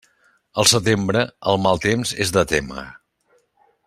Al 0.61 0.67
setembre, 0.71 1.21
el 1.53 1.61
mal 1.67 1.83
temps 1.85 2.15
és 2.27 2.33
de 2.39 2.47
témer. 2.53 2.87